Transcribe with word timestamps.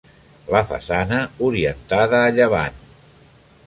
La 0.55 0.61
façana 0.69 1.21
orientada 1.51 2.25
a 2.27 2.35
llevant. 2.41 2.85